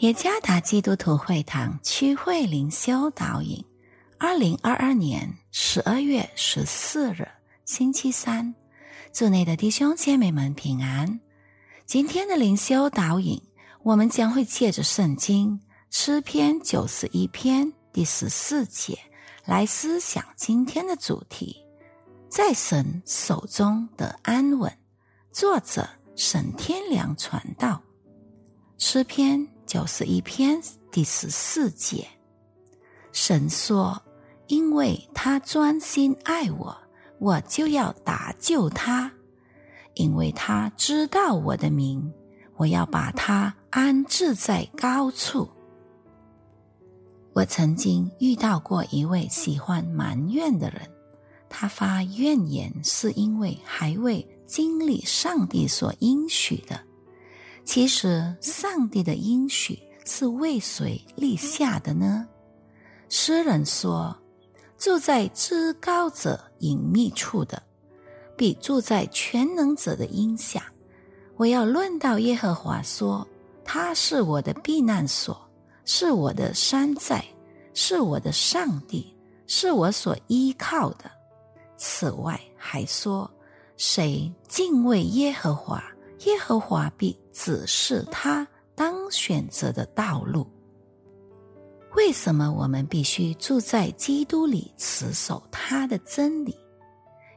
[0.00, 3.62] 耶加达基督徒会堂区会灵修导引，
[4.18, 7.28] 二零二二年十二月十四日
[7.66, 8.54] 星期三，
[9.12, 11.20] 祝内的弟兄姐妹们平安。
[11.84, 13.42] 今天的灵修导引，
[13.82, 15.60] 我们将会借着圣经
[15.90, 18.98] 诗篇九十一篇第十四节
[19.44, 21.54] 来思想今天的主题：
[22.30, 24.72] 在神手中的安稳。
[25.30, 27.82] 作者沈天良传道，
[28.78, 29.46] 诗篇。
[29.70, 30.60] 九十一篇
[30.90, 32.04] 第十四节，
[33.12, 34.02] 神说
[34.48, 36.76] ：“因为他专心爱我，
[37.20, 39.08] 我就要搭救他；
[39.94, 42.12] 因为他知道我的名，
[42.56, 45.48] 我要把他安置在高处。”
[47.32, 50.82] 我曾经遇到过一位喜欢埋怨的人，
[51.48, 56.89] 他发怨言是因为还未经历上帝所应许的。
[57.72, 62.26] 其实，上帝的应许是为谁立下的呢？
[63.08, 64.12] 诗人说
[64.76, 67.62] ：“住在至高者隐秘处的，
[68.36, 70.64] 比住在全能者的荫下。”
[71.38, 73.24] 我要论到耶和华说
[73.64, 75.40] ：“他是我的避难所，
[75.84, 77.24] 是我的山寨，
[77.72, 81.08] 是我的上帝，是我所依靠的。”
[81.78, 83.30] 此外，还说
[83.78, 85.80] ：“谁敬畏耶和华？”
[86.26, 90.46] 耶和华必指示他当选择的道路。
[91.96, 96.54] 为什么我们必须住在基督里，持守他的真理？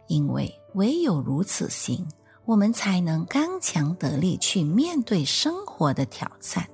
[0.07, 2.05] 因为唯有如此行，
[2.45, 6.67] 我们才能刚强得力去面对生活的挑战。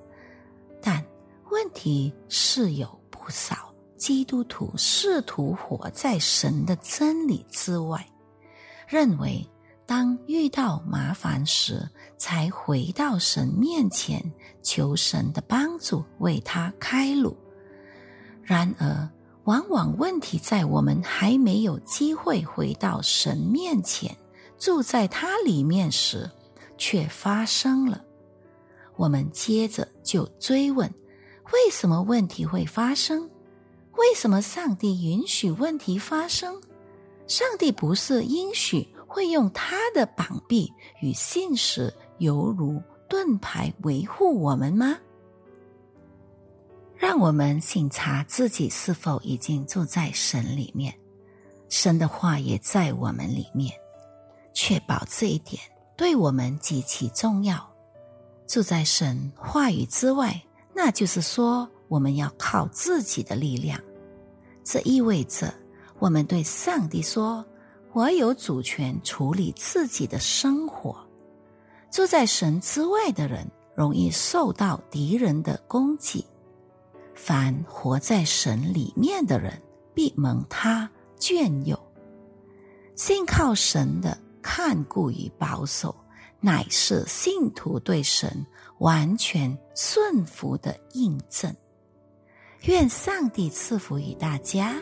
[0.82, 1.04] 但
[1.52, 8.04] 问题是有不少基督徒试图活在神的真理之外，
[8.88, 9.48] 认为。
[9.90, 14.24] 当遇到麻烦时，才回到神面前
[14.62, 17.36] 求神的帮助，为他开路。
[18.44, 19.10] 然而，
[19.46, 24.16] 往往问题在我们还没有机会回到神面前，
[24.60, 26.30] 住在他里面时，
[26.78, 28.00] 却发生了。
[28.96, 30.88] 我们接着就追问：
[31.52, 33.28] 为什么问题会发生？
[33.94, 36.62] 为什么上帝允许问题发生？
[37.30, 38.86] 上帝不是应许？
[39.08, 44.96] 会用他的膀臂与信实，犹如盾牌维护我们吗？
[46.96, 50.94] 让我们醒察自己是否已经住在神里面，
[51.70, 53.74] 神的话也在我们里面，
[54.54, 55.60] 确保这一点
[55.98, 57.68] 对我们极其重要。
[58.46, 60.40] 住在神话语之外，
[60.72, 63.80] 那就是说，我们要靠自己的力量。
[64.64, 65.52] 这意味着
[66.00, 67.46] 我们对上帝说。
[67.92, 70.96] 我有主权处理自己的生活。
[71.92, 76.24] 住在神之外的人，容易受到敌人的攻击；
[77.16, 79.60] 凡活在神里面的人，
[79.92, 81.78] 必蒙他眷佑。
[82.96, 85.96] 信靠神的看顾与保守，
[86.40, 88.46] 乃是信徒对神
[88.78, 91.52] 完全顺服的印证。
[92.66, 94.76] 愿上帝赐福于大家。